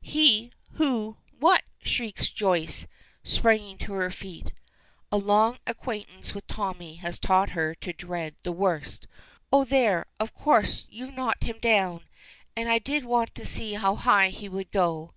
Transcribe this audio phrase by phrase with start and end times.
[0.00, 0.52] "He!
[0.74, 1.16] Who!
[1.40, 2.86] What!" shrieks Joyce,
[3.24, 4.52] springing to her feet.
[5.10, 9.08] A long acquaintance with Tommy has taught her to dread the worst.
[9.52, 10.06] "Oh, there!
[10.20, 12.04] Of course you've knocked him down,
[12.54, 15.14] and I did want to see how high he would go.